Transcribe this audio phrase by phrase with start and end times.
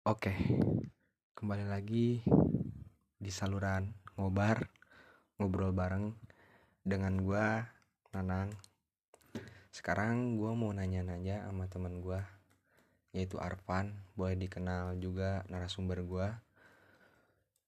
[0.00, 0.32] Oke,
[1.36, 2.24] kembali lagi
[3.20, 4.72] di saluran ngobar,
[5.36, 6.16] ngobrol bareng
[6.80, 7.68] dengan gua
[8.16, 8.48] Nanang.
[9.68, 12.24] Sekarang gua mau nanya-nanya sama temen gua
[13.12, 16.40] yaitu Arfan, boleh dikenal juga narasumber gua.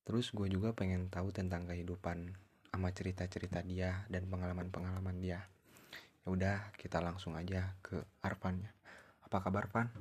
[0.08, 2.32] Terus gue juga pengen tahu tentang kehidupan
[2.72, 5.44] sama cerita-cerita dia dan pengalaman-pengalaman dia.
[6.24, 8.72] Ya udah, kita langsung aja ke Arfan ya.
[9.20, 9.92] Apa kabar, Van?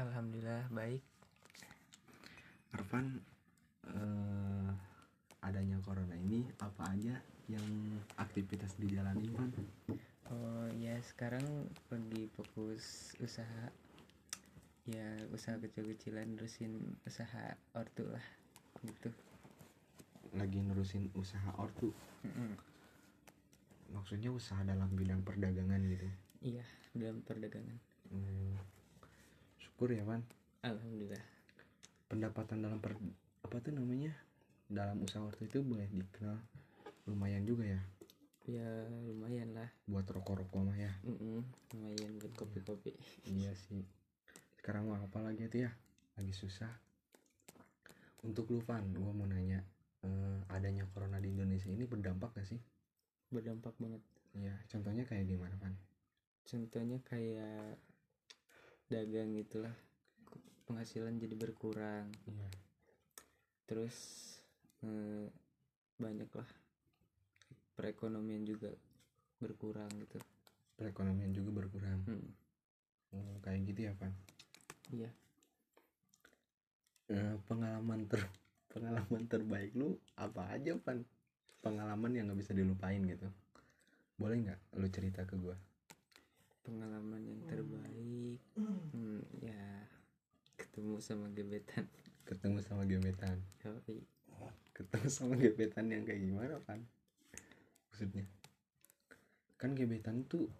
[0.00, 1.15] Alhamdulillah baik.
[2.74, 3.22] Arfan,
[3.86, 4.70] eh,
[5.44, 7.14] adanya corona ini apa aja
[7.46, 7.66] yang
[8.18, 9.50] aktivitas dijalani, Van?
[10.26, 13.70] Oh ya sekarang lagi fokus usaha
[14.86, 18.26] ya usaha kecil-kecilan terusin usaha ortu lah
[18.82, 19.14] gitu.
[20.34, 21.94] Lagi nerusin usaha ortu.
[22.26, 22.58] Mm-mm.
[23.94, 26.08] Maksudnya usaha dalam bidang perdagangan gitu.
[26.42, 27.78] Iya dalam perdagangan.
[28.10, 28.58] Hmm,
[29.62, 30.22] syukur ya, Van.
[30.66, 31.35] Alhamdulillah.
[32.06, 32.94] Pendapatan dalam per
[33.42, 34.14] apa tuh namanya?
[34.66, 36.38] Dalam usaha ortu itu boleh dikenal
[37.06, 37.78] lumayan juga ya
[38.46, 39.66] Ya lumayan lah.
[39.90, 40.94] buat rokok-rokok mah ya.
[41.02, 41.42] Mm-mm,
[41.74, 42.94] lumayan buat kopi-kopi.
[43.26, 43.82] Iya sih.
[44.54, 45.70] Sekarang mah apa lagi tuh ya?
[46.14, 46.70] Lagi susah.
[48.22, 49.66] Untuk lu Van, gua mau nanya,
[50.06, 52.62] eh, adanya corona di Indonesia ini berdampak gak sih?
[53.34, 54.02] Berdampak banget.
[54.38, 55.74] Iya, contohnya kayak gimana Van?
[56.46, 57.74] Contohnya kayak
[58.86, 59.74] dagang itulah
[60.66, 62.10] penghasilan jadi berkurang.
[62.26, 62.48] Iya.
[63.70, 63.96] Terus
[64.82, 65.26] eh,
[65.96, 66.50] banyak lah
[67.78, 68.74] perekonomian juga
[69.38, 70.18] berkurang gitu.
[70.76, 72.02] Perekonomian juga berkurang.
[72.04, 72.28] Hmm,
[73.14, 74.12] Oh, kayak gitu ya Van?
[74.92, 75.08] iya.
[77.06, 78.20] Eh, pengalaman ter
[78.74, 81.06] pengalaman terbaik lu apa aja Van?
[81.62, 83.30] Pengalaman yang nggak bisa dilupain gitu.
[84.18, 85.56] Boleh nggak lu cerita ke gua?
[86.66, 89.86] pengalaman yang terbaik hmm, ya
[90.56, 91.84] ketemu sama gebetan.
[92.26, 93.38] Ketemu sama gebetan.
[93.62, 94.02] Yoi.
[94.76, 96.84] ketemu sama gebetan yang kayak gimana kan
[97.88, 98.28] maksudnya?
[99.56, 100.52] Kan gebetan tuh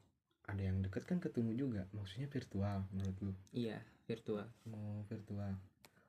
[0.48, 1.84] ada yang deket kan ketemu juga.
[1.92, 3.32] Maksudnya virtual menurut lu?
[3.52, 3.76] Iya
[4.08, 4.48] virtual.
[4.72, 5.52] Mau virtual.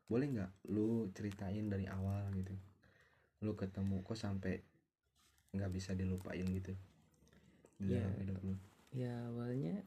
[0.07, 2.55] Boleh nggak lu ceritain dari awal gitu?
[3.43, 4.55] Lu ketemu kok sampai
[5.51, 6.71] nggak bisa dilupain gitu?
[7.83, 8.07] Iya.
[8.07, 8.55] dalam hidup lu.
[8.95, 9.83] Ya awalnya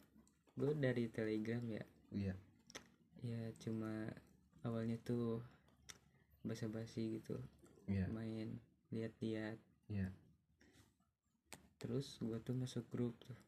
[0.61, 1.85] gue dari telegram ya.
[2.13, 2.35] Iya
[3.31, 4.11] ya cuma
[4.67, 5.39] awalnya tuh
[6.43, 7.39] basa-basi gitu.
[7.87, 8.11] Iya.
[8.11, 8.59] Main
[8.91, 10.11] lihat-lihat iya.
[11.79, 13.39] Terus gue tuh masuk grup tuh.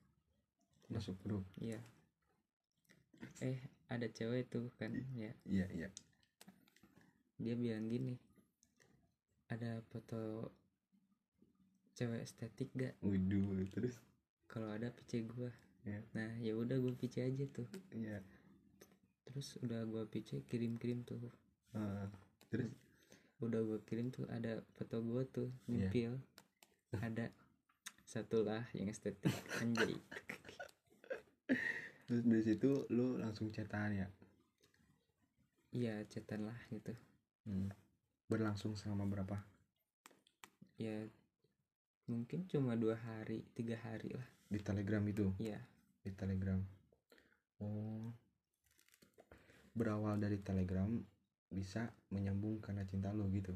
[0.86, 1.42] Masuk grup?
[1.58, 1.82] Iya.
[3.42, 3.58] Eh
[3.90, 5.34] ada cewek tuh kan ya.
[5.44, 5.88] Iya iya.
[7.42, 8.14] Dia bilang gini
[9.50, 10.48] ada foto
[11.92, 12.94] cewek estetik gak?
[13.04, 14.00] Waduh terus?
[14.48, 15.50] Kalau ada PC gua.
[15.82, 15.98] Iya.
[16.14, 17.66] nah ya udah gue PC aja tuh.
[17.90, 18.22] Iya
[19.32, 21.18] terus udah gua PC kirim kirim tuh
[21.72, 22.04] Ah,
[22.46, 22.68] terus
[23.40, 25.88] udah gua kirim tuh ada foto gua tuh Iya.
[25.88, 26.12] nyempil
[27.06, 27.32] ada
[28.04, 29.96] satu lah yang estetik anjay
[32.06, 34.08] terus dari situ lu langsung chatan ya
[35.72, 36.92] iya chatan lah gitu
[37.42, 37.74] Hmm.
[38.30, 39.34] Berlangsung selama berapa?
[40.78, 41.10] ya
[42.04, 45.58] mungkin cuma dua hari tiga hari lah Di Telegram itu, iya
[46.00, 46.62] di Telegram.
[47.58, 48.14] Oh.
[49.72, 50.88] Berawal dari Telegram
[51.48, 53.52] bisa menyambung karena cinta lo gitu.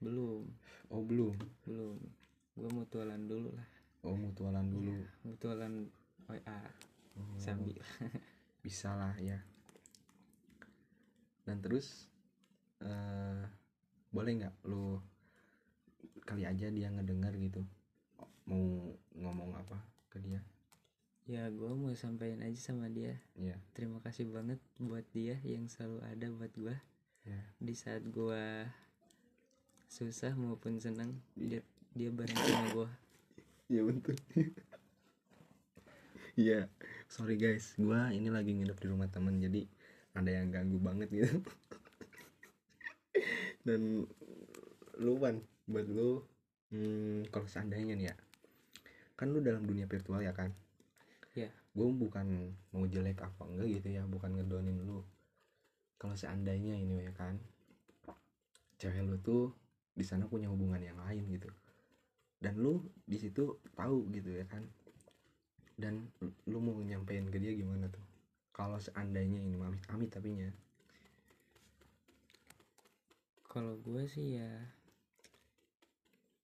[0.00, 0.44] belum
[0.92, 1.32] Oh, belum.
[1.64, 1.96] belum
[2.54, 3.68] gua mutualan dulu lah
[4.04, 4.92] Oh, mutualan dulu.
[5.24, 5.88] mutualan
[6.28, 6.60] WA
[7.14, 7.78] Oh, sambil
[8.60, 9.38] bisa lah ya.
[11.44, 12.08] Dan terus
[12.80, 13.44] eh
[14.10, 14.98] boleh nggak lu
[16.22, 17.60] kali aja dia ngedenger gitu
[18.44, 18.60] mau
[19.12, 19.76] ngomong apa
[20.08, 20.40] ke dia
[21.24, 23.16] ya gua mau sampaikan aja sama dia.
[23.36, 23.56] Iya.
[23.72, 26.76] Terima kasih banget buat dia yang selalu ada buat gua.
[27.24, 28.68] Ya di saat gua
[29.88, 31.64] susah maupun senang dia
[31.96, 32.90] dia bareng sama gua.
[33.72, 34.16] Iya betul.
[36.34, 36.66] Iya,
[37.06, 39.70] sorry guys, gua ini lagi nginep di rumah temen jadi
[40.18, 41.30] ada yang ganggu banget gitu.
[43.62, 44.02] Dan
[44.98, 45.38] lu Wan,
[45.70, 46.26] buat lu,
[46.74, 48.14] hmm, kalau seandainya nih ya,
[49.14, 50.50] kan lu dalam dunia virtual ya kan?
[51.34, 51.50] Iya.
[51.74, 55.02] Gue bukan mau jelek apa enggak gitu ya, bukan ngedonin lu.
[55.98, 57.38] Kalau seandainya ini ya kan,
[58.78, 59.50] cewek lu tuh
[59.94, 61.46] di sana punya hubungan yang lain gitu
[62.42, 64.66] dan lu di situ tahu gitu ya kan
[65.78, 66.10] dan
[66.50, 68.02] lu mau nyampein ke dia gimana tuh
[68.50, 70.50] kalau seandainya ini amit amit tapi nya
[73.46, 74.50] kalau gua sih ya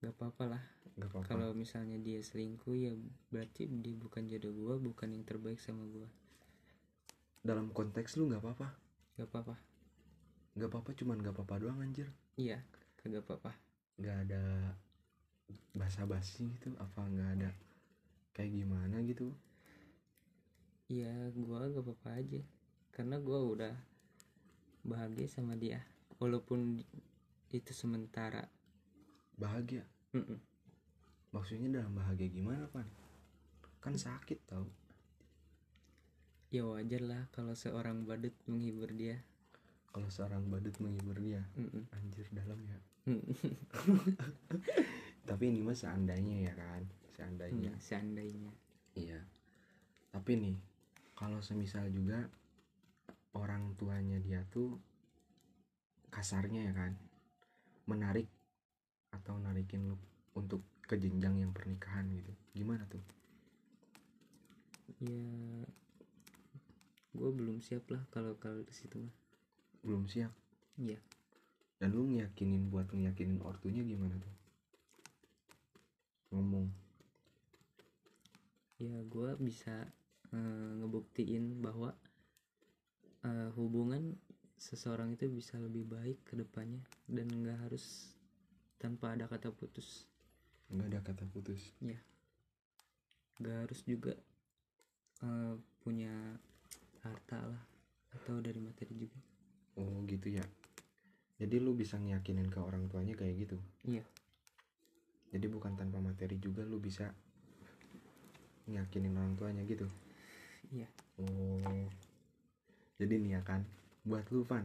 [0.00, 0.62] gak apa-apa lah.
[0.96, 1.28] Nggak apa-apa.
[1.28, 2.92] Kalau misalnya dia selingkuh ya
[3.32, 6.08] berarti dia bukan jodoh gua bukan yang terbaik sama gua.
[7.40, 8.68] Dalam konteks lu nggak apa-apa.
[9.20, 9.56] Gak apa-apa.
[10.56, 12.08] Nggak apa-apa cuman nggak apa-apa doang anjir.
[12.36, 12.60] Iya
[13.00, 13.52] kagak apa-apa.
[14.00, 14.42] Nggak ada
[15.72, 17.50] basa-basi gitu apa nggak ada
[18.36, 19.32] kayak gimana gitu.
[20.90, 22.42] Iya gua gak apa-apa aja.
[22.90, 23.74] Karena gua udah
[24.82, 25.80] bahagia sama dia.
[26.18, 26.82] Walaupun
[27.50, 28.48] itu sementara
[29.40, 29.84] bahagia.
[30.12, 30.38] Mm-mm.
[31.30, 32.84] maksudnya dalam bahagia gimana pan?
[33.80, 34.66] Kan sakit tau.
[36.50, 39.22] Ya wajar lah kalau seorang badut menghibur dia.
[39.88, 41.88] Kalau seorang badut menghibur dia Mm-mm.
[41.94, 42.78] anjir dalam ya.
[45.30, 46.82] Tapi ini mah seandainya ya kan
[47.14, 47.72] seandainya.
[47.72, 48.52] Hmm, seandainya.
[48.96, 49.20] Iya.
[50.10, 50.56] Tapi nih
[51.12, 52.26] kalau semisal juga
[53.36, 54.80] orang tuanya dia tuh
[56.10, 56.92] kasarnya ya kan
[57.86, 58.26] menarik
[59.10, 59.96] atau narikin lu
[60.38, 62.32] untuk ke jenjang yang pernikahan gitu?
[62.54, 63.02] Gimana tuh?
[64.98, 65.66] Ya
[67.10, 69.14] gue belum siap lah kalau kalau di situ mah.
[69.82, 70.30] Belum siap?
[70.78, 70.98] Iya.
[71.80, 74.34] Dan lu ngiyakinin buat ngiyakinin ortunya gimana tuh?
[76.36, 76.68] Ngomong.
[78.78, 79.88] Ya gue bisa
[80.30, 81.96] eh, ngebuktiin bahwa
[83.24, 84.14] eh, hubungan
[84.60, 88.12] seseorang itu bisa lebih baik ke depannya dan nggak harus
[88.80, 90.08] tanpa ada kata putus.
[90.72, 91.60] Nggak ada kata putus.
[93.38, 94.16] Nggak harus juga
[95.20, 95.54] eh,
[95.84, 96.12] punya
[97.04, 97.62] harta lah
[98.16, 99.20] atau dari materi juga.
[99.76, 100.44] Oh gitu ya.
[101.36, 103.58] Jadi lu bisa ngiyakinin ke orang tuanya kayak gitu?
[103.84, 104.04] Iya.
[105.30, 107.14] jadi bukan tanpa materi juga lu bisa
[108.66, 109.86] ngiyakinin orang tuanya gitu?
[110.74, 110.90] Iya.
[111.22, 111.86] oh.
[112.98, 113.62] Jadi nih ya kan
[114.04, 114.64] buat lu Van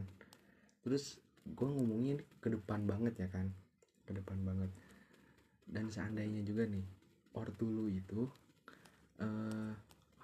[0.80, 3.52] terus gua ngomongin ke depan banget ya kan
[4.06, 4.70] ke depan banget.
[5.66, 6.86] Dan seandainya juga nih
[7.34, 8.30] ortu lu itu
[9.20, 9.74] eh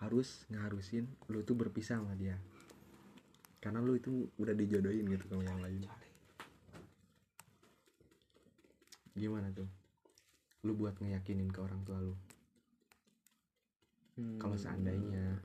[0.02, 2.34] harus ngarusin lu tuh berpisah sama dia.
[3.62, 5.82] Karena lu itu udah dijodohin gitu sama yang lain.
[9.14, 9.70] Gimana tuh?
[10.66, 12.14] Lu buat ngeyakinin ke orang tua lu?
[14.18, 15.38] Hmm, kalau seandainya.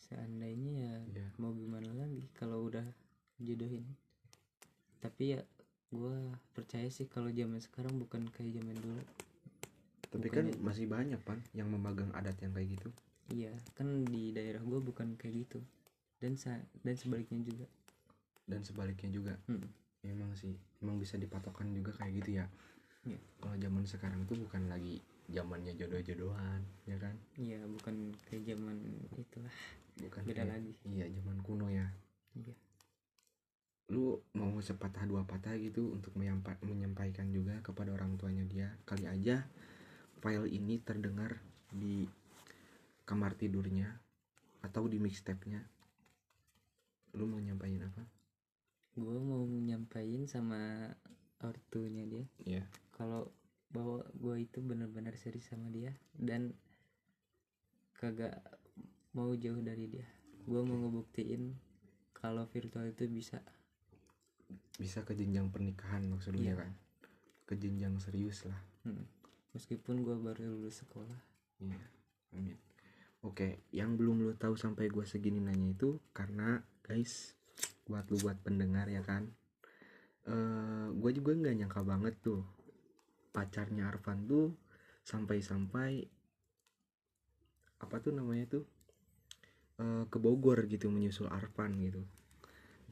[0.00, 2.84] Seandainya ya ya mau gimana lagi kalau udah
[3.36, 3.84] jodohin?
[5.04, 5.40] Tapi ya
[5.92, 6.16] gue
[6.50, 9.02] percaya sih kalau zaman sekarang bukan kayak zaman dulu.
[10.08, 12.88] Tapi kan Bukannya- masih banyak pan yang memegang adat yang kayak gitu.
[13.30, 15.60] Iya kan di daerah gue bukan kayak gitu.
[16.16, 17.66] Dan sa- dan sebaliknya juga.
[18.44, 19.34] Dan sebaliknya juga.
[19.46, 19.68] Mm.
[20.02, 20.50] emang sih
[20.82, 22.46] emang bisa dipatokan juga kayak gitu ya.
[23.02, 23.18] Iya.
[23.36, 27.14] kalau zaman sekarang tuh bukan lagi zamannya jodoh-jodohan ya kan?
[27.34, 28.78] Iya bukan kayak zaman
[29.12, 29.54] itulah.
[29.98, 30.72] Bukan Beda kayak- lagi.
[30.84, 31.86] iya zaman kuno ya.
[32.34, 32.54] Iya
[33.90, 38.68] lu mau sepatah dua patah gitu untuk menyampa- menyampaikan juga kepada orang tuanya dia.
[38.86, 39.42] Kali aja
[40.22, 41.42] file ini terdengar
[41.72, 42.06] di
[43.02, 43.98] kamar tidurnya
[44.62, 45.60] atau di mixtape-nya.
[47.18, 48.06] Lu mau nyampain apa?
[48.94, 50.92] Gue mau nyampain sama
[51.42, 52.26] ortunya dia.
[52.46, 52.64] Iya.
[52.92, 53.34] kalau
[53.72, 56.52] bahwa gue itu benar-benar serius sama dia dan
[57.96, 58.36] kagak
[59.16, 60.06] mau jauh dari dia.
[60.44, 61.56] Gue mau ngebuktiin
[62.12, 63.40] kalau virtual itu bisa
[64.78, 66.60] bisa ke jenjang pernikahan maksudnya Iya.
[66.64, 66.72] kan
[67.46, 69.06] ke jenjang serius lah Hmm.
[69.52, 71.20] meskipun gue baru lulus sekolah
[71.62, 71.78] Iya,
[72.34, 72.58] amin.
[73.22, 77.38] Oke, yang belum lu tahu sampai gua segini nanya itu karena guys,
[77.86, 79.30] buat lu buat pendengar ya kan.
[80.26, 82.42] Eh, gua juga nggak nyangka banget tuh
[83.30, 84.50] pacarnya Arfan tuh
[85.06, 86.02] sampai-sampai
[87.78, 88.64] apa tuh namanya tuh
[89.78, 92.02] eh, ke Bogor gitu menyusul Arfan gitu.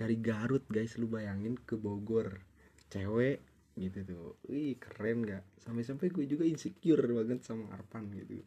[0.00, 2.40] Dari Garut guys, lu bayangin ke Bogor,
[2.88, 3.44] cewek
[3.76, 4.40] gitu tuh.
[4.48, 5.44] Wih keren gak?
[5.60, 8.40] Sampai-sampai gue juga insecure banget sama Arfan gitu.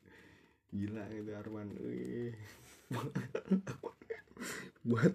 [0.73, 2.33] Gila gitu Arman Wih.
[4.89, 5.13] buat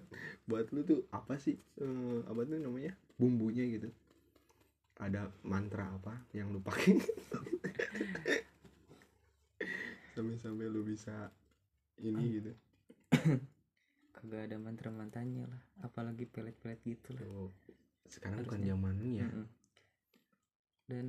[0.49, 2.95] buat lu tuh apa sih eh, apa tuh namanya?
[3.19, 3.91] Bumbunya gitu.
[4.95, 6.95] Ada mantra apa yang lu pakai?
[10.15, 11.35] Sampai-sampai lu bisa
[11.99, 12.51] ini gitu
[14.19, 15.61] kagak ada mantra mantannya lah.
[15.87, 17.25] Apalagi pelet-pelet gitu lah.
[17.31, 17.49] Oh,
[18.05, 18.71] sekarang bukan Harusnya.
[18.75, 19.47] zaman ini ya Mm-mm.
[20.91, 21.05] dan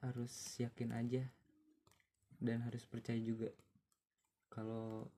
[0.00, 1.24] harus yakin aja.
[2.38, 3.50] Dan harus percaya juga.
[4.48, 5.10] Kalau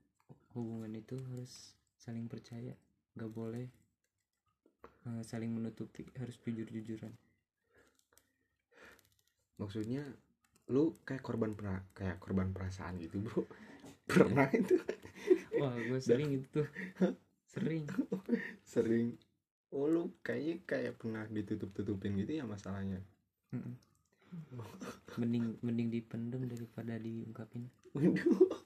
[0.56, 2.72] hubungan itu harus saling percaya.
[3.12, 3.66] Nggak boleh
[5.06, 6.08] eh, saling menutupi.
[6.16, 7.12] Harus jujur-jujuran.
[9.60, 10.02] Maksudnya
[10.70, 13.42] lu kayak korban pera kayak korban perasaan gitu bro.
[14.10, 14.80] Pernah itu
[15.60, 16.68] wah gue sering itu tuh.
[17.50, 17.84] Sering.
[18.72, 19.18] Sering.
[19.70, 23.02] Oh lu kayaknya kayak pernah ditutup-tutupin gitu ya masalahnya?
[23.50, 23.74] Mm-mm.
[25.18, 27.66] mending mending dipendem daripada diungkapin.
[27.94, 28.30] Waduh.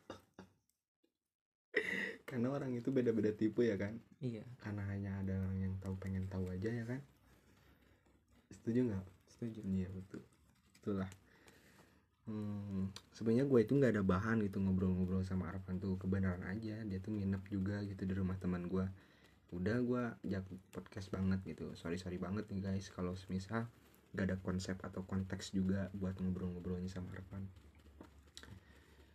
[2.29, 3.97] karena orang itu beda-beda tipe ya kan?
[4.21, 4.45] Iya.
[4.61, 7.01] Karena hanya ada orang yang tahu pengen tahu aja ya kan?
[8.53, 9.05] Setuju nggak?
[9.33, 9.61] Setuju.
[9.65, 10.21] Iya betul.
[10.77, 11.09] Itulah
[12.29, 16.81] hmm, sebenarnya gue itu nggak ada bahan gitu ngobrol-ngobrol sama Arfan tuh kebenaran aja.
[16.85, 18.87] Dia tuh nginep juga gitu di rumah teman gue
[19.55, 21.73] udah gue jak podcast banget gitu.
[21.79, 22.91] Sorry sorry banget nih guys.
[22.91, 23.69] Kalau semisal
[24.15, 27.45] gak ada konsep atau konteks juga buat ngobrol-ngobrolnya sama Arfan.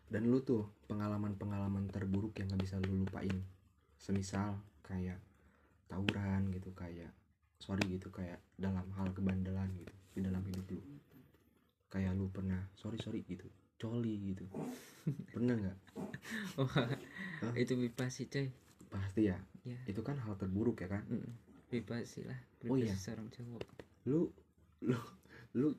[0.10, 3.36] Dan lu tuh pengalaman-pengalaman terburuk yang gak bisa lu lupain.
[4.00, 5.20] Semisal kayak
[5.90, 7.12] tawuran gitu kayak
[7.60, 10.80] sorry gitu kayak dalam hal kebandelan gitu di dalam hidup lu
[11.90, 13.46] kayak lu pernah sorry sorry gitu.
[13.82, 14.46] Coli gitu.
[15.34, 15.78] Pernah nggak?
[16.62, 16.90] Wah
[17.42, 17.54] Hah?
[17.58, 18.48] itu privasi coy.
[18.90, 19.38] Pasti ya?
[19.66, 19.78] Ya.
[19.90, 21.04] Itu kan hal terburuk ya kan?
[21.10, 21.34] Mm,
[21.74, 22.38] privasi lah.
[22.70, 22.94] Oh, iya.
[22.94, 23.64] seorang cowok.
[24.06, 24.30] Lu
[24.86, 25.00] lu
[25.58, 25.70] lu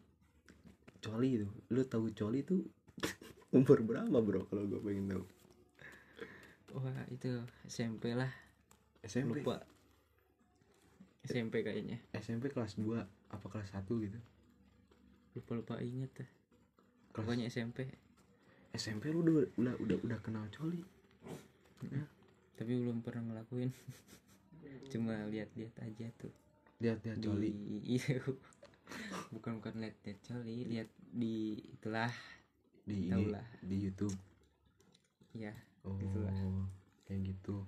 [0.98, 1.48] coli itu.
[1.70, 2.66] Lu tahu coli itu
[3.56, 5.24] umur berapa bro kalau gue pengen tahu?
[6.80, 8.30] Wah itu SMP lah.
[9.06, 9.62] SMP lupa.
[11.20, 12.00] SMP kayaknya.
[12.16, 12.96] SMP kelas 2
[13.30, 14.18] apa kelas 1 gitu
[15.36, 16.32] lupa lupa inget kelas
[17.14, 17.90] pokoknya SMP
[18.70, 20.78] SMP lu udah udah udah, udah kenal coli.
[22.54, 23.70] Tapi belum pernah ngelakuin.
[24.94, 26.30] Cuma lihat-lihat aja tuh.
[26.78, 27.50] Lihat lihat di coli.
[27.98, 28.22] iya.
[29.34, 32.10] Bukan bukan lihat lihat coli lihat di itulah.
[32.86, 33.46] Di Tahu ini lah.
[33.62, 34.16] di YouTube.
[35.34, 35.54] Ya
[35.86, 36.34] oh Itulah.
[37.06, 37.66] kayak gitu.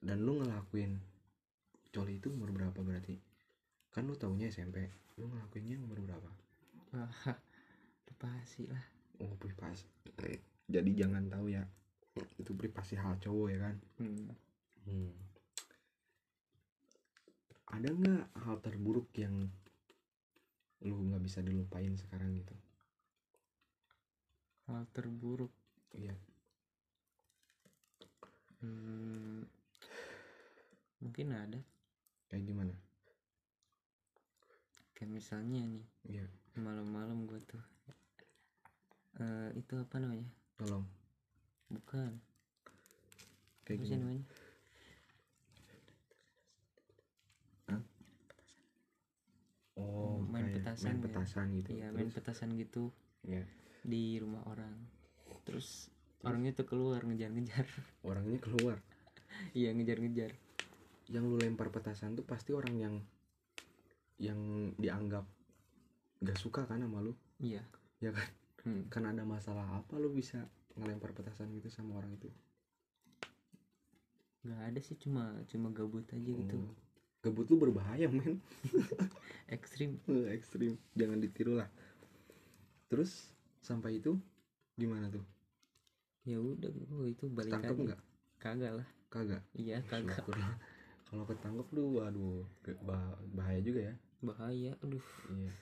[0.00, 0.96] Dan lu ngelakuin
[1.92, 3.20] coli itu umur berapa berarti
[3.92, 4.88] kan lu taunya SMP
[5.20, 6.30] lu ngelakuinnya umur berapa?
[6.96, 7.12] Wah
[8.08, 8.84] privasi lah.
[9.20, 9.84] Oh privasi.
[10.72, 11.64] Jadi jangan tahu ya.
[12.40, 13.76] Itu privasi hal cowok ya kan?
[14.00, 14.32] Hmm.
[14.82, 15.14] Hmm.
[17.72, 19.48] ada nggak hal terburuk yang
[20.84, 22.52] lu nggak bisa dilupain sekarang gitu?
[24.68, 25.52] Hal terburuk?
[25.92, 26.16] Iya.
[28.60, 29.44] Hmm.
[31.00, 31.60] mungkin ada.
[32.28, 32.74] Kayak gimana
[35.02, 36.22] kayak misalnya nih iya.
[36.54, 37.58] malam-malam gue tuh
[39.18, 40.30] eh itu apa namanya?
[40.54, 40.86] Tolong.
[41.74, 42.22] Bukan.
[43.66, 44.24] Kayak apa sih namanya?
[49.74, 51.02] Oh Main kayak petasan main ya.
[51.02, 51.68] petasan gitu.
[51.74, 52.16] Iya main Terus?
[52.22, 52.84] petasan gitu.
[53.26, 53.42] Iya.
[53.82, 54.78] di rumah orang.
[55.42, 55.90] Terus
[56.22, 57.66] orangnya tuh keluar ngejar-ngejar.
[58.06, 58.78] Orangnya keluar?
[59.58, 60.30] Iya ngejar-ngejar.
[61.10, 62.94] Yang lu lempar petasan tuh pasti orang yang
[64.22, 65.26] yang dianggap
[66.22, 67.12] gak suka kan sama lu?
[67.42, 67.66] Iya.
[67.98, 68.28] Ya kan?
[68.62, 68.86] Hmm.
[68.86, 70.46] kan ada masalah apa lu bisa
[70.78, 72.30] ngelempar petasan gitu sama orang itu?
[74.46, 76.56] Nggak ada sih cuma cuma gabut aja gitu.
[76.62, 76.70] Oh.
[77.26, 78.38] Gebut lu berbahaya men.
[79.56, 79.98] Ekstrim.
[80.38, 80.78] Ekstrim.
[80.94, 81.66] Jangan ditiru lah.
[82.86, 84.18] Terus Sampai itu
[84.74, 85.22] Gimana tuh?
[86.26, 88.00] Ya udah gue itu balik Tangkep aja nggak?
[88.38, 88.88] Kagak lah.
[89.10, 89.42] Kagak?
[89.54, 90.22] Iya kagak.
[91.06, 92.46] Kalau ketangkep lu Waduh
[92.86, 95.06] bah- Bahaya juga ya bahaya aduh.
[95.28, 95.52] Iya.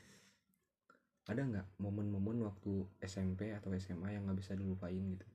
[1.33, 5.27] Ada nggak momen-momen waktu SMP atau SMA yang nggak bisa dilupain gitu?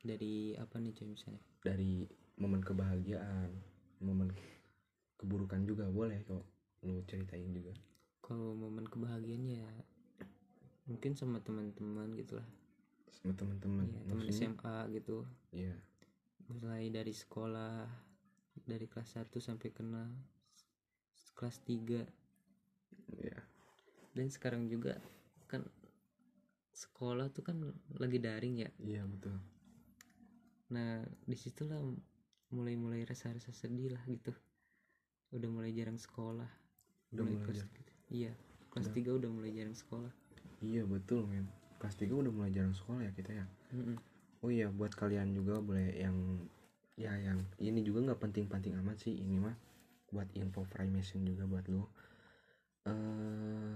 [0.00, 1.42] Dari apa nih coy misalnya?
[1.60, 2.08] Dari
[2.40, 3.52] momen kebahagiaan
[4.00, 4.32] Momen
[5.20, 6.40] keburukan juga boleh kok
[6.88, 7.76] Lu ceritain juga.
[8.24, 9.68] Kalau momen kebahagiaannya ya
[10.88, 12.48] mungkin sama teman-teman gitu lah.
[13.12, 15.28] Sama teman-teman ya, teman SMA gitu.
[15.52, 15.76] Iya.
[16.48, 17.84] Mulai dari sekolah
[18.64, 20.08] dari kelas 1 sampai kenal
[21.34, 22.06] kelas 3
[23.18, 23.38] Iya.
[24.14, 24.98] Dan sekarang juga
[25.50, 25.66] kan
[26.70, 27.58] sekolah tuh kan
[27.98, 28.70] lagi daring ya.
[28.78, 29.34] Iya betul.
[30.70, 31.82] Nah di situlah
[32.54, 34.30] mulai-mulai rasa-rasa sedih lah gitu.
[35.34, 36.48] Udah mulai jarang sekolah.
[37.10, 37.92] Udah mulai kelas tiga.
[38.10, 38.32] iya
[38.70, 39.18] kelas Udah.
[39.18, 40.12] 3 udah mulai jarang sekolah.
[40.62, 41.46] Iya betul men.
[41.82, 43.46] Kelas 3 udah mulai jarang sekolah ya kita ya?
[43.74, 43.98] Mm-mm.
[44.40, 46.16] Oh iya buat kalian juga boleh yang
[47.00, 49.56] Ya yang ini juga nggak penting-penting amat sih Ini mah
[50.10, 51.90] buat info information juga buat lo
[52.86, 53.74] eh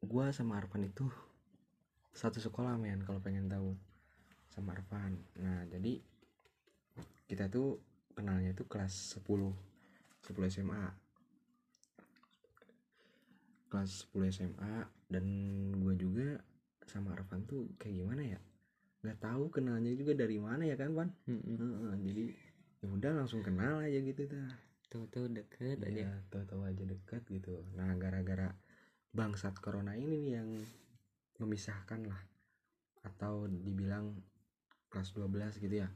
[0.00, 1.04] Gua sama Arfan itu
[2.16, 3.76] Satu sekolah men kalau pengen tahu
[4.48, 5.20] Sama Arfan.
[5.36, 6.00] Nah jadi
[7.28, 7.76] Kita tuh
[8.16, 9.28] kenalnya itu kelas 10
[10.24, 10.84] 10 SMA
[13.70, 14.74] kelas 10 SMA
[15.06, 15.24] dan
[15.78, 16.42] gue juga
[16.90, 18.40] sama Arfan tuh kayak gimana ya?
[19.06, 21.08] Nggak tahu kenalnya juga dari mana ya kan Pan
[22.02, 22.34] jadi
[22.82, 26.10] ya udah langsung kenal aja gitu dah tahu-tahu deket aja.
[26.10, 27.62] ya tahu-tahu aja dekat gitu.
[27.78, 28.50] Nah gara-gara
[29.14, 30.50] bangsat corona ini nih yang
[31.38, 32.20] memisahkan lah.
[33.06, 34.18] Atau dibilang
[34.90, 35.88] kelas 12 gitu ya.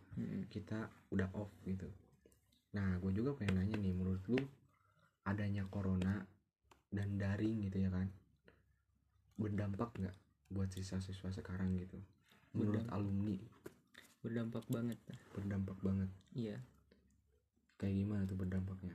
[0.46, 1.90] Kita udah off gitu.
[2.78, 4.38] Nah gue juga pengen nanya nih menurut lu
[5.26, 6.22] adanya corona
[6.94, 8.06] dan daring gitu ya kan
[9.34, 10.14] berdampak nggak
[10.46, 11.98] buat siswa-siswa sekarang gitu?
[12.54, 12.94] Menurut Berdampak.
[12.94, 13.38] alumni.
[14.24, 14.96] berdampak banget.
[15.36, 16.08] Berdampak banget.
[16.32, 16.56] Iya
[17.78, 18.94] kayak gimana tuh berdampaknya?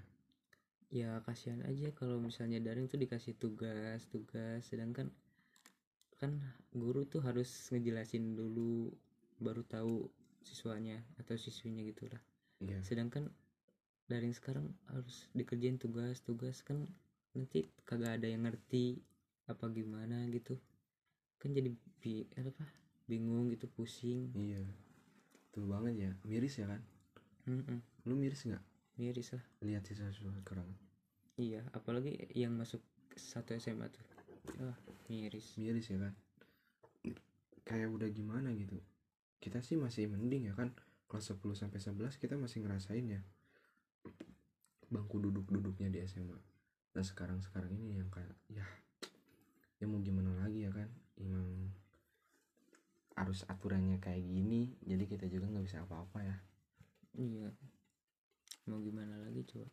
[0.89, 5.13] Ya kasihan aja kalau misalnya daring tuh dikasih tugas tugas sedangkan
[6.17, 6.35] kan
[6.75, 8.91] guru tuh harus ngejelasin dulu
[9.39, 10.09] baru tahu
[10.43, 12.19] siswanya atau siswinya gitulah
[12.59, 12.81] iya.
[12.83, 13.31] Sedangkan
[14.09, 16.89] daring sekarang harus dikerjain tugas-tugas kan
[17.37, 18.99] nanti kagak ada yang ngerti
[19.45, 20.57] apa gimana gitu.
[21.37, 21.71] Kan jadi
[22.01, 22.65] bi apa
[23.05, 24.33] bingung gitu pusing.
[24.33, 24.65] Iya
[25.47, 26.11] betul banget ya.
[26.25, 26.81] Miris ya kan
[27.49, 28.61] Mm-mm, lu miris nggak?
[29.01, 29.43] Miris lah.
[29.65, 30.69] Lihat siswa-siswa sekarang.
[31.41, 32.85] Iya apalagi yang masuk
[33.17, 34.05] satu SMA tuh.
[34.61, 34.77] Ah
[35.09, 35.57] miris.
[35.57, 36.13] Miris ya kan?
[37.65, 38.77] Kayak udah gimana gitu?
[39.41, 40.69] Kita sih masih mending ya kan?
[41.09, 43.25] Kelas 10 sampai 11 kita masih ngerasain ya
[44.89, 46.37] bangku duduk-duduknya di SMA
[46.97, 48.65] nah sekarang sekarang ini yang kayak ya
[49.79, 50.89] ya mau gimana lagi ya kan?
[51.15, 51.71] Emang
[53.15, 56.35] harus aturannya kayak gini jadi kita juga nggak bisa apa-apa ya
[57.15, 57.49] iya.
[58.67, 59.65] Mau gimana lagi coba?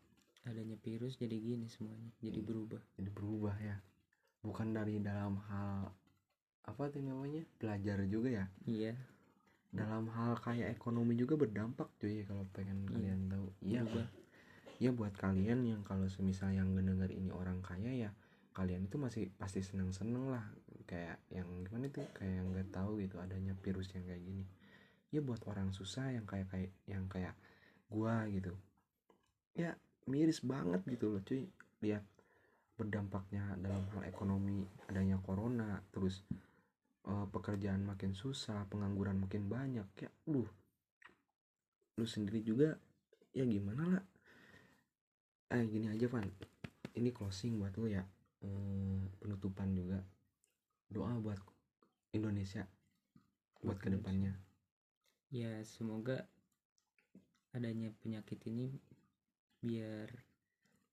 [0.46, 2.46] Adanya virus jadi gini semuanya jadi Iya.
[2.46, 2.82] berubah.
[2.96, 3.76] Jadi berubah ya.
[4.46, 5.90] Bukan dari dalam hal
[6.66, 8.46] apa tuh namanya belajar juga ya?
[8.64, 8.94] Iya.
[9.74, 12.90] Dalam hal kayak ekonomi juga berdampak cuy kalau pengen Iya.
[12.94, 13.46] kalian tahu.
[13.60, 13.80] Iya.
[13.84, 14.08] Berubah.
[14.76, 18.10] Ya buat kalian yang kalau semisal yang mendengar ini orang kaya ya
[18.52, 20.46] kalian itu masih pasti seneng seneng lah.
[20.86, 22.06] Kayak yang gimana tuh?
[22.14, 24.44] Kayak yang nggak tahu gitu adanya virus yang kayak gini
[25.16, 27.32] ya buat orang susah yang kayak kayak yang kayak
[27.88, 28.52] gua gitu.
[29.56, 29.72] Ya
[30.04, 31.48] miris banget gitu loh cuy.
[31.80, 32.04] Lihat
[32.76, 36.20] berdampaknya dalam hal ekonomi adanya corona terus
[37.08, 40.44] eh, pekerjaan makin susah pengangguran makin banyak ya duh
[41.96, 42.76] lu sendiri juga
[43.32, 44.04] ya gimana lah?
[45.56, 46.28] Eh gini aja Van.
[46.92, 48.04] Ini closing buat lu ya.
[48.44, 50.04] Eh, penutupan juga.
[50.92, 51.40] Doa buat
[52.12, 52.68] Indonesia
[53.64, 54.45] buat Buat ke depannya
[55.30, 56.26] ya semoga
[57.56, 58.76] adanya penyakit ini
[59.64, 60.12] biar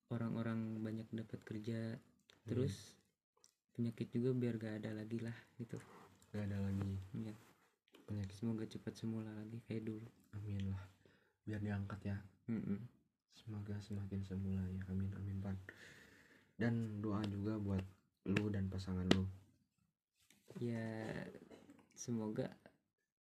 [0.10, 1.98] orang-orang banyak dapat kerja
[2.48, 2.98] terus
[3.74, 5.82] penyakit juga biar gak ada lagi lah gitu.
[6.32, 6.94] Gak ada lagi.
[7.18, 7.34] Ya
[8.06, 8.36] penyakit.
[8.38, 10.08] Semoga cepat semula lagi kayak dulu.
[10.38, 10.84] Amin lah.
[11.44, 12.18] Biar diangkat ya.
[12.52, 12.80] Mm-mm.
[13.34, 14.82] semoga semakin semula ya.
[14.92, 15.58] Amin amin Van
[16.60, 17.84] dan doa juga buat
[18.30, 19.26] lu dan pasangan lu.
[20.62, 20.86] Ya
[21.98, 22.54] semoga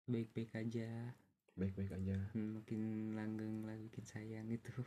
[0.10, 1.14] baik-baik aja.
[1.54, 2.18] Baik-baik aja.
[2.34, 4.74] Hmm, makin langgeng lah bikin sayang gitu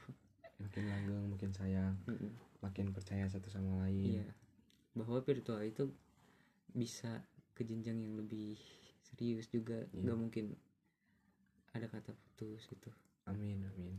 [0.63, 1.95] makin langgeng makin sayang.
[2.07, 2.33] Mm-mm.
[2.63, 4.23] makin percaya satu sama lain.
[4.23, 4.27] Iya.
[4.95, 5.91] Bahwa virtual itu
[6.75, 7.23] bisa
[7.55, 8.59] ke jenjang yang lebih
[9.03, 9.87] serius juga.
[9.91, 10.03] Iya.
[10.07, 10.47] nggak mungkin
[11.75, 12.91] ada kata putus gitu.
[13.27, 13.99] Amin amin.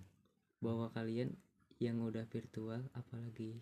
[0.64, 1.36] Bahwa kalian
[1.82, 3.60] yang udah virtual apalagi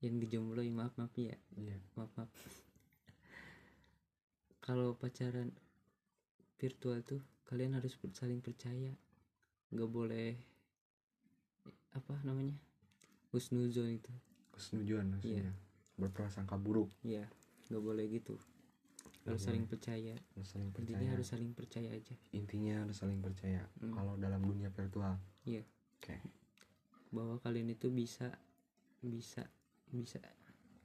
[0.00, 1.36] yang dijomblo maaf maaf ya.
[1.56, 1.76] Iya.
[1.96, 2.32] Maaf maaf.
[4.64, 5.52] Kalau pacaran
[6.56, 8.92] virtual tuh kalian harus saling percaya.
[9.72, 10.30] Nggak boleh
[11.92, 12.56] apa namanya
[13.32, 14.12] husnuzon itu.
[14.52, 15.52] Kesetujuan maksudnya?
[15.96, 16.92] Berprasangka buruk.
[17.04, 17.28] Ya
[17.68, 18.38] nggak boleh gitu.
[19.26, 20.14] Harus saling percaya.
[20.38, 20.94] Harus saling percaya.
[20.94, 22.14] intinya harus saling percaya aja.
[22.30, 23.90] Intinya harus saling percaya Hmm.
[23.90, 25.18] kalau dalam dunia virtual.
[25.42, 25.66] Iya.
[25.98, 26.16] oke.
[27.10, 28.30] Bahwa kalian itu bisa
[29.02, 29.44] bisa
[29.90, 30.22] bisa.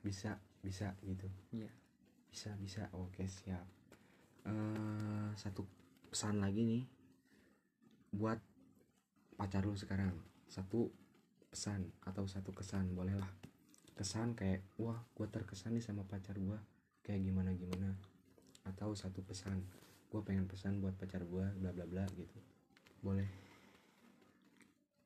[0.01, 1.29] Bisa bisa gitu.
[1.53, 1.69] Iya.
[2.33, 2.87] bisa bisa.
[2.97, 3.80] Oke siap
[4.47, 5.63] eh satu
[6.11, 6.83] pesan lagi nih
[8.15, 8.39] buat
[9.39, 10.13] pacar lu sekarang.
[10.51, 10.91] Satu
[11.51, 13.31] pesan atau satu kesan bolehlah.
[13.95, 16.57] Kesan kayak wah gue terkesan nih sama pacar gue
[17.01, 17.97] kayak gimana gimana
[18.61, 19.65] atau satu pesan
[20.13, 22.37] gue pengen pesan buat pacar gue bla bla bla gitu.
[23.01, 23.27] Boleh.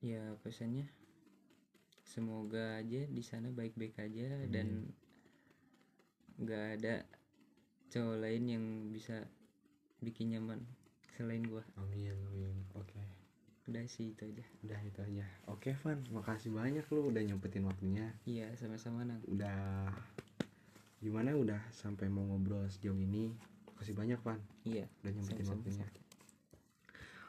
[0.04, 0.86] Ya pesannya
[2.06, 4.94] semoga aja di sana baik-baik aja dan
[6.38, 6.96] nggak ada
[7.94, 9.26] cowok lain yang bisa
[10.04, 10.62] bikin nyaman
[11.16, 11.64] selain gua.
[11.80, 12.58] Amin amin.
[12.76, 13.00] Oke.
[13.66, 14.46] Udah sih itu aja.
[14.62, 15.26] Udah itu aja.
[15.50, 16.00] Oke Van.
[16.14, 18.14] Makasih banyak lu udah nyempetin waktunya.
[18.28, 19.24] Iya sama-sama nang.
[19.26, 19.90] Udah
[21.02, 21.34] gimana?
[21.34, 23.34] Udah sampai mau ngobrol sejauh ini.
[23.74, 24.40] Makasih banyak Van.
[24.68, 25.58] Iya udah nyempetin sama-sama.
[25.58, 25.88] waktunya.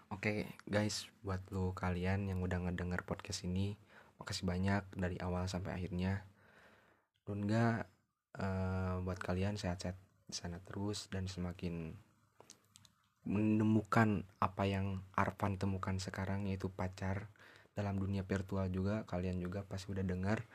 [0.07, 3.75] Oke guys, buat lo kalian yang udah ngedenger podcast ini,
[4.23, 6.23] makasih banyak dari awal sampai akhirnya.
[7.27, 7.91] Dan enggak
[8.39, 11.95] eh, buat kalian sehat-sehat di sana terus dan semakin
[13.27, 17.27] menemukan apa yang Arfan temukan sekarang yaitu pacar
[17.75, 19.03] dalam dunia virtual juga.
[19.07, 20.47] Kalian juga pasti udah dengar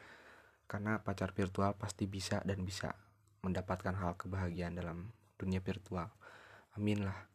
[0.71, 2.95] karena pacar virtual pasti bisa dan bisa
[3.43, 6.07] mendapatkan hal kebahagiaan dalam dunia virtual.
[6.79, 7.27] Amin lah.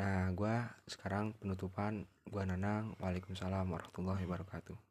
[0.00, 2.08] Nah gua sekarang penutupan.
[2.30, 4.89] Gua Nanang Waalaikumsalam warahmatullahi wabarakatuh